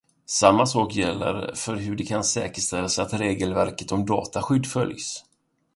Samma 0.25 0.65
sak 0.65 0.91
gäller 0.93 1.51
för 1.55 1.75
hur 1.75 1.95
det 1.95 2.05
kan 2.05 2.23
säkerställas 2.23 2.99
att 2.99 3.13
regelverket 3.13 3.91
om 3.91 4.05
dataskydd 4.05 4.67
följs. 4.67 5.25